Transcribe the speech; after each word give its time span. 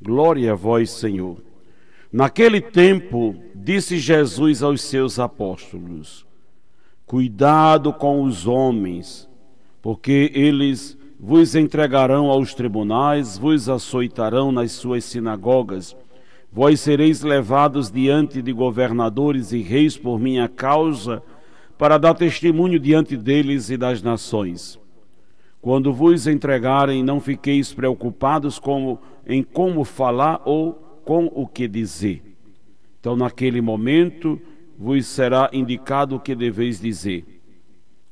Glória 0.00 0.52
a 0.52 0.54
vós, 0.54 0.90
Senhor. 0.90 1.38
Naquele 2.12 2.60
tempo, 2.60 3.34
disse 3.54 3.98
Jesus 3.98 4.62
aos 4.62 4.80
seus 4.80 5.18
apóstolos: 5.18 6.26
Cuidado 7.06 7.92
com 7.92 8.22
os 8.22 8.46
homens, 8.46 9.28
porque 9.82 10.30
eles 10.34 10.96
vos 11.18 11.54
entregarão 11.54 12.30
aos 12.30 12.54
tribunais, 12.54 13.36
vos 13.36 13.68
açoitarão 13.68 14.52
nas 14.52 14.72
suas 14.72 15.04
sinagogas 15.04 15.96
Vós 16.50 16.80
sereis 16.80 17.22
levados 17.22 17.90
diante 17.90 18.40
de 18.40 18.52
governadores 18.52 19.52
e 19.52 19.60
reis 19.60 19.96
por 19.96 20.18
minha 20.18 20.48
causa, 20.48 21.22
para 21.76 21.98
dar 21.98 22.14
testemunho 22.14 22.80
diante 22.80 23.16
deles 23.16 23.68
e 23.70 23.76
das 23.76 24.02
nações. 24.02 24.78
Quando 25.60 25.92
vos 25.92 26.26
entregarem, 26.26 27.04
não 27.04 27.20
fiqueis 27.20 27.72
preocupados 27.72 28.58
como, 28.58 28.98
em 29.28 29.42
como 29.42 29.84
falar 29.84 30.40
ou 30.44 30.72
com 31.04 31.26
o 31.26 31.46
que 31.46 31.68
dizer. 31.68 32.22
Então, 32.98 33.14
naquele 33.14 33.60
momento, 33.60 34.40
vos 34.78 35.06
será 35.06 35.50
indicado 35.52 36.16
o 36.16 36.20
que 36.20 36.34
deveis 36.34 36.80
dizer. 36.80 37.24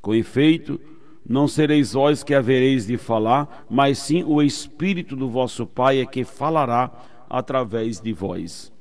Com 0.00 0.14
efeito, 0.14 0.80
não 1.28 1.46
sereis 1.46 1.92
vós 1.92 2.24
que 2.24 2.34
havereis 2.34 2.86
de 2.86 2.96
falar, 2.96 3.66
mas 3.70 3.98
sim 3.98 4.24
o 4.24 4.42
Espírito 4.42 5.14
do 5.14 5.28
vosso 5.28 5.66
Pai 5.66 6.00
é 6.00 6.06
que 6.06 6.24
falará 6.24 6.90
através 7.28 8.00
de 8.00 8.12
vós. 8.12 8.72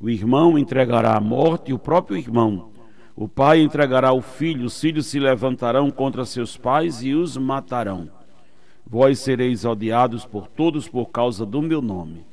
O 0.00 0.08
irmão 0.08 0.58
entregará 0.58 1.16
a 1.16 1.20
morte, 1.20 1.72
o 1.72 1.78
próprio 1.78 2.16
irmão. 2.16 2.70
O 3.14 3.28
pai 3.28 3.60
entregará 3.60 4.14
o 4.14 4.22
filho, 4.22 4.64
os 4.64 4.80
filhos 4.80 5.06
se 5.06 5.20
levantarão 5.20 5.90
contra 5.90 6.24
seus 6.24 6.56
pais 6.56 7.02
e 7.02 7.12
os 7.12 7.36
matarão. 7.36 8.08
Vós 8.86 9.18
sereis 9.20 9.64
odiados 9.64 10.24
por 10.24 10.46
todos 10.48 10.88
por 10.88 11.06
causa 11.06 11.46
do 11.46 11.62
meu 11.62 11.80
nome. 11.80 12.24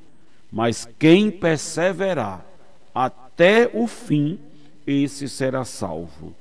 Mas 0.51 0.87
quem 0.97 1.29
perseverar 1.29 2.45
até 2.93 3.69
o 3.73 3.85
fim, 3.85 4.39
esse 4.85 5.29
será 5.29 5.63
salvo. 5.63 6.33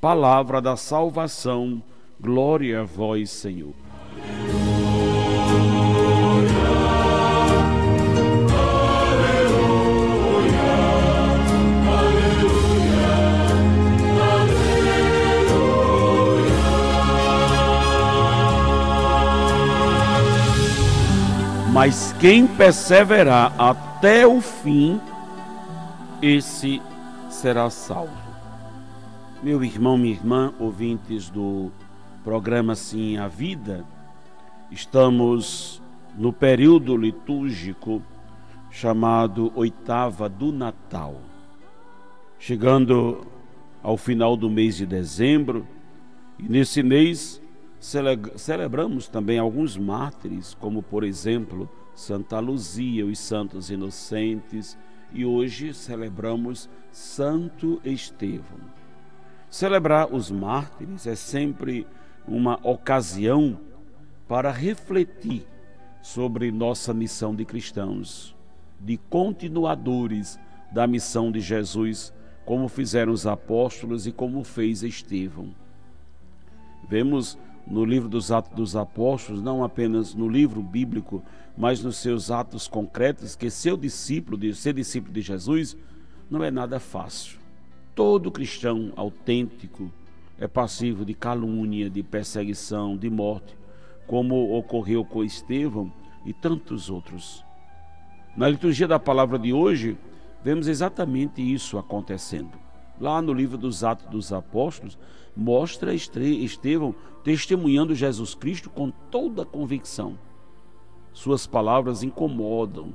Palavra 0.00 0.60
da 0.60 0.76
salvação, 0.76 1.82
glória 2.20 2.80
a 2.80 2.84
vós, 2.84 3.30
Senhor. 3.30 3.74
Mas 21.80 22.12
quem 22.14 22.44
perseverar 22.44 23.54
até 23.56 24.26
o 24.26 24.40
fim, 24.40 25.00
esse 26.20 26.82
será 27.30 27.70
salvo. 27.70 28.18
Meu 29.44 29.62
irmão, 29.62 29.96
minha 29.96 30.12
irmã, 30.12 30.52
ouvintes 30.58 31.30
do 31.30 31.70
programa 32.24 32.74
Sim 32.74 33.16
a 33.18 33.28
Vida, 33.28 33.84
estamos 34.72 35.80
no 36.16 36.32
período 36.32 36.96
litúrgico 36.96 38.02
chamado 38.72 39.52
Oitava 39.54 40.28
do 40.28 40.50
Natal. 40.50 41.14
Chegando 42.40 43.24
ao 43.84 43.96
final 43.96 44.36
do 44.36 44.50
mês 44.50 44.74
de 44.74 44.84
dezembro, 44.84 45.64
e 46.40 46.42
nesse 46.42 46.82
mês 46.82 47.40
Celebramos 47.80 49.08
também 49.08 49.38
alguns 49.38 49.76
mártires, 49.76 50.54
como 50.54 50.82
por 50.82 51.04
exemplo 51.04 51.68
Santa 51.94 52.40
Luzia, 52.40 53.06
os 53.06 53.18
santos 53.18 53.70
inocentes, 53.70 54.76
e 55.12 55.24
hoje 55.24 55.72
celebramos 55.72 56.68
Santo 56.90 57.80
Estevão. 57.84 58.58
Celebrar 59.48 60.12
os 60.12 60.30
mártires 60.30 61.06
é 61.06 61.14
sempre 61.14 61.86
uma 62.26 62.58
ocasião 62.62 63.58
para 64.26 64.50
refletir 64.50 65.46
sobre 66.02 66.52
nossa 66.52 66.92
missão 66.92 67.34
de 67.34 67.44
cristãos, 67.44 68.36
de 68.78 68.96
continuadores 68.96 70.38
da 70.70 70.86
missão 70.86 71.32
de 71.32 71.40
Jesus, 71.40 72.12
como 72.44 72.68
fizeram 72.68 73.12
os 73.12 73.26
apóstolos 73.26 74.06
e 74.06 74.12
como 74.12 74.44
fez 74.44 74.82
Estevão. 74.82 75.54
Vemos 76.88 77.38
no 77.70 77.84
livro 77.84 78.08
dos 78.08 78.32
Atos 78.32 78.54
dos 78.54 78.76
Apóstolos, 78.76 79.42
não 79.42 79.62
apenas 79.62 80.14
no 80.14 80.28
livro 80.28 80.62
bíblico, 80.62 81.22
mas 81.56 81.82
nos 81.82 81.96
seus 81.96 82.30
atos 82.30 82.66
concretos, 82.66 83.36
que 83.36 83.50
seu 83.50 83.76
discípulo, 83.76 84.54
ser 84.54 84.72
discípulo 84.72 85.12
de 85.12 85.20
Jesus, 85.20 85.76
não 86.30 86.42
é 86.42 86.50
nada 86.50 86.80
fácil. 86.80 87.38
Todo 87.94 88.30
cristão 88.30 88.92
autêntico 88.96 89.92
é 90.38 90.46
passivo 90.46 91.04
de 91.04 91.14
calúnia, 91.14 91.90
de 91.90 92.02
perseguição, 92.02 92.96
de 92.96 93.10
morte, 93.10 93.56
como 94.06 94.56
ocorreu 94.56 95.04
com 95.04 95.22
Estevão 95.22 95.92
e 96.24 96.32
tantos 96.32 96.88
outros. 96.88 97.44
Na 98.36 98.48
liturgia 98.48 98.88
da 98.88 98.98
palavra 98.98 99.38
de 99.38 99.52
hoje, 99.52 99.98
vemos 100.42 100.68
exatamente 100.68 101.42
isso 101.42 101.76
acontecendo 101.76 102.68
lá 103.00 103.22
no 103.22 103.32
livro 103.32 103.56
dos 103.56 103.84
Atos 103.84 104.06
dos 104.06 104.32
Apóstolos, 104.32 104.98
mostra 105.38 105.94
Estevão 105.94 106.94
testemunhando 107.22 107.94
Jesus 107.94 108.34
Cristo 108.34 108.68
com 108.68 108.90
toda 108.90 109.42
a 109.42 109.46
convicção. 109.46 110.18
Suas 111.12 111.46
palavras 111.46 112.02
incomodam, 112.02 112.92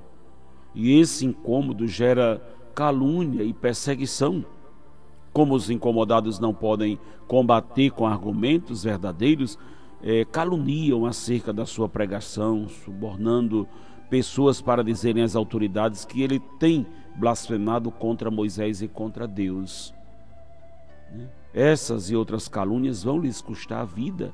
e 0.76 1.00
esse 1.00 1.26
incômodo 1.26 1.88
gera 1.88 2.42
calúnia 2.76 3.44
e 3.44 3.54
perseguição. 3.54 4.46
Como 5.32 5.56
os 5.56 5.70
incomodados 5.70 6.38
não 6.38 6.54
podem 6.54 7.00
combater 7.28 7.92
com 7.92 8.06
argumentos 8.06 8.84
verdadeiros, 8.84 9.58
é, 10.02 10.26
caluniam 10.26 11.06
acerca 11.06 11.54
da 11.54 11.66
sua 11.66 11.88
pregação, 11.88 12.68
subornando 12.68 13.68
pessoas 14.10 14.62
para 14.62 14.84
dizerem 14.84 15.24
às 15.24 15.36
autoridades 15.36 16.04
que 16.04 16.22
ele 16.22 16.40
tem 16.60 16.86
blasfemado 17.16 17.90
contra 17.90 18.30
Moisés 18.30 18.82
e 18.82 18.88
contra 18.88 19.28
Deus. 19.28 19.94
Né? 21.12 21.30
Essas 21.54 22.10
e 22.10 22.16
outras 22.16 22.48
calúnias 22.48 23.04
vão 23.04 23.20
lhes 23.20 23.42
custar 23.42 23.82
a 23.82 23.86
vida. 23.86 24.34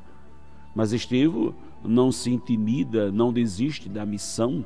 Mas 0.74 0.94
Estevão 0.94 1.54
não 1.84 2.12
se 2.12 2.32
intimida, 2.32 3.12
não 3.12 3.34
desiste 3.34 3.90
da 3.90 4.06
missão. 4.06 4.66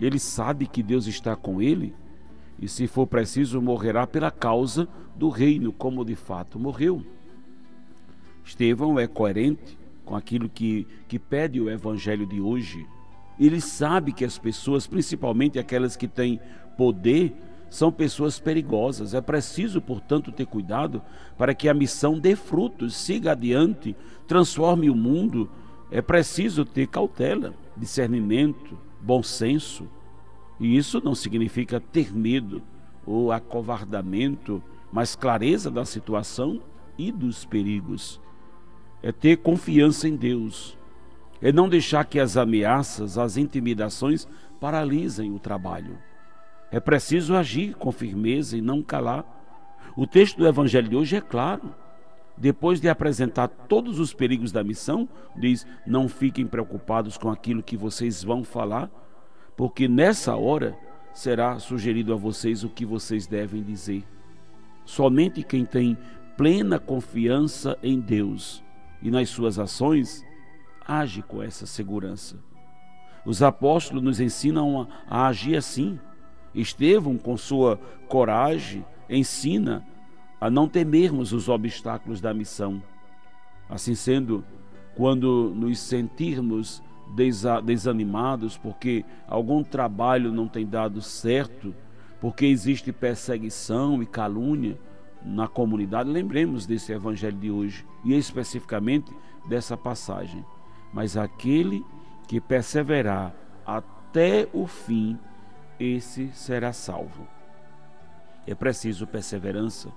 Ele 0.00 0.18
sabe 0.18 0.66
que 0.66 0.82
Deus 0.82 1.06
está 1.06 1.34
com 1.34 1.60
ele 1.60 1.94
e, 2.60 2.68
se 2.68 2.86
for 2.86 3.06
preciso, 3.06 3.60
morrerá 3.60 4.06
pela 4.06 4.30
causa 4.30 4.88
do 5.16 5.28
reino, 5.28 5.72
como 5.72 6.04
de 6.04 6.14
fato 6.14 6.58
morreu. 6.58 7.04
Estevão 8.44 8.98
é 8.98 9.06
coerente 9.06 9.78
com 10.04 10.16
aquilo 10.16 10.48
que, 10.48 10.86
que 11.06 11.18
pede 11.18 11.60
o 11.60 11.68
evangelho 11.68 12.26
de 12.26 12.40
hoje. 12.40 12.86
Ele 13.38 13.60
sabe 13.60 14.12
que 14.12 14.24
as 14.24 14.38
pessoas, 14.38 14.86
principalmente 14.86 15.58
aquelas 15.58 15.96
que 15.96 16.08
têm 16.08 16.40
poder, 16.76 17.34
são 17.70 17.92
pessoas 17.92 18.38
perigosas. 18.38 19.14
É 19.14 19.20
preciso, 19.20 19.80
portanto, 19.80 20.32
ter 20.32 20.46
cuidado 20.46 21.02
para 21.36 21.54
que 21.54 21.68
a 21.68 21.74
missão 21.74 22.18
dê 22.18 22.34
frutos, 22.34 22.96
siga 22.96 23.32
adiante, 23.32 23.94
transforme 24.26 24.90
o 24.90 24.94
mundo. 24.94 25.50
É 25.90 26.02
preciso 26.02 26.64
ter 26.64 26.86
cautela, 26.86 27.54
discernimento, 27.76 28.78
bom 29.00 29.22
senso. 29.22 29.88
E 30.60 30.76
isso 30.76 31.00
não 31.04 31.14
significa 31.14 31.80
ter 31.80 32.12
medo 32.14 32.62
ou 33.06 33.32
acovardamento, 33.32 34.62
mas 34.92 35.14
clareza 35.14 35.70
da 35.70 35.84
situação 35.84 36.60
e 36.96 37.12
dos 37.12 37.44
perigos. 37.44 38.20
É 39.02 39.12
ter 39.12 39.36
confiança 39.36 40.08
em 40.08 40.16
Deus. 40.16 40.76
É 41.40 41.52
não 41.52 41.68
deixar 41.68 42.04
que 42.04 42.18
as 42.18 42.36
ameaças, 42.36 43.16
as 43.16 43.36
intimidações 43.36 44.26
paralisem 44.60 45.32
o 45.32 45.38
trabalho. 45.38 45.96
É 46.70 46.78
preciso 46.78 47.34
agir 47.34 47.74
com 47.74 47.90
firmeza 47.90 48.56
e 48.56 48.60
não 48.60 48.82
calar. 48.82 49.24
O 49.96 50.06
texto 50.06 50.36
do 50.36 50.46
Evangelho 50.46 50.88
de 50.88 50.96
hoje 50.96 51.16
é 51.16 51.20
claro. 51.20 51.74
Depois 52.36 52.80
de 52.80 52.88
apresentar 52.88 53.48
todos 53.48 53.98
os 53.98 54.14
perigos 54.14 54.52
da 54.52 54.62
missão, 54.62 55.08
diz: 55.36 55.66
Não 55.86 56.08
fiquem 56.08 56.46
preocupados 56.46 57.16
com 57.16 57.30
aquilo 57.30 57.62
que 57.62 57.76
vocês 57.76 58.22
vão 58.22 58.44
falar, 58.44 58.88
porque 59.56 59.88
nessa 59.88 60.36
hora 60.36 60.78
será 61.12 61.58
sugerido 61.58 62.12
a 62.12 62.16
vocês 62.16 62.62
o 62.62 62.68
que 62.68 62.86
vocês 62.86 63.26
devem 63.26 63.62
dizer. 63.62 64.04
Somente 64.84 65.42
quem 65.42 65.64
tem 65.64 65.98
plena 66.36 66.78
confiança 66.78 67.76
em 67.82 67.98
Deus 67.98 68.62
e 69.02 69.10
nas 69.10 69.28
suas 69.28 69.58
ações 69.58 70.24
age 70.86 71.22
com 71.22 71.42
essa 71.42 71.66
segurança. 71.66 72.38
Os 73.26 73.42
apóstolos 73.42 74.02
nos 74.02 74.20
ensinam 74.20 74.88
a, 75.06 75.26
agir 75.26 75.56
assim. 75.56 75.98
Estevão, 76.60 77.16
com 77.16 77.36
sua 77.36 77.78
coragem, 78.08 78.84
ensina 79.08 79.86
a 80.40 80.50
não 80.50 80.68
temermos 80.68 81.32
os 81.32 81.48
obstáculos 81.48 82.20
da 82.20 82.32
missão. 82.32 82.82
Assim 83.68 83.94
sendo, 83.94 84.44
quando 84.94 85.52
nos 85.54 85.78
sentirmos 85.78 86.82
desanimados 87.64 88.56
porque 88.58 89.04
algum 89.26 89.62
trabalho 89.62 90.32
não 90.32 90.46
tem 90.46 90.66
dado 90.66 91.00
certo, 91.00 91.74
porque 92.20 92.46
existe 92.46 92.92
perseguição 92.92 94.02
e 94.02 94.06
calúnia 94.06 94.78
na 95.24 95.48
comunidade, 95.48 96.10
lembremos 96.10 96.66
desse 96.66 96.92
evangelho 96.92 97.36
de 97.36 97.50
hoje 97.50 97.86
e 98.04 98.14
especificamente 98.14 99.12
dessa 99.48 99.76
passagem. 99.76 100.44
Mas 100.92 101.16
aquele 101.16 101.84
que 102.26 102.40
perseverar 102.40 103.34
até 103.66 104.48
o 104.52 104.66
fim, 104.66 105.18
esse 105.78 106.30
será 106.32 106.72
salvo. 106.72 107.26
É 108.46 108.54
preciso 108.54 109.06
perseverança 109.06 109.92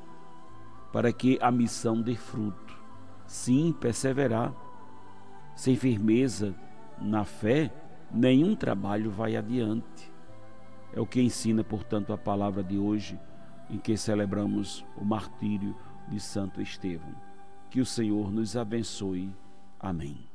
para 0.92 1.12
que 1.13 1.39
a 1.42 1.50
missão 1.51 2.01
dê 2.01 2.16
fruto. 2.16 2.78
Sim, 3.25 3.74
perseverar. 3.74 4.54
Sem 5.56 5.75
firmeza 5.75 6.54
na 7.00 7.24
fé, 7.24 7.72
nenhum 8.12 8.56
trabalho 8.56 9.10
vai 9.10 9.36
adiante. 9.36 10.12
É 10.94 11.00
o 11.00 11.06
que 11.06 11.22
ensina, 11.22 11.63
portanto, 11.63 12.12
a 12.12 12.18
palavra 12.18 12.63
de 12.63 12.78
hoje, 12.78 13.19
em 13.69 13.78
que 13.78 13.95
celebramos 13.95 14.86
o 14.98 15.06
martírio 15.06 15.75
de 16.10 16.19
Santo 16.19 16.62
Estevão. 16.62 17.16
Que 17.69 17.80
o 17.80 17.86
Senhor 17.86 18.31
nos 18.31 18.57
abençoe. 18.57 19.33
Amém. 19.80 20.31